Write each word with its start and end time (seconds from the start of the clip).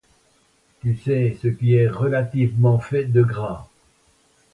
Tu 0.81 0.95
sais 0.97 1.37
ce 1.43 1.47
qui 1.47 1.75
est 1.75 1.87
relativement 1.87 2.79
fait 2.79 3.03
de 3.05 3.21
gras? 3.21 3.67